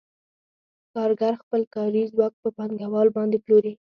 [0.93, 3.73] کارګر خپل کاري ځواک په پانګوال باندې پلوري